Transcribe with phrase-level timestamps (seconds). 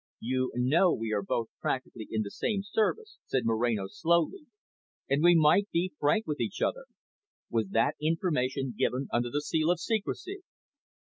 [0.21, 4.47] "You know we are both practically in the same service," said Moreno slowly,
[5.07, 6.85] "and we might be frank with each other.
[7.51, 10.41] Was that information given under the seal of secrecy?"